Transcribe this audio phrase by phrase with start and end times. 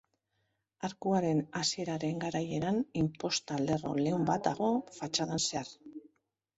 [0.87, 5.75] Arkuaren hasieraren garaieran inposta-lerro leun bat dago fatxadan zehar.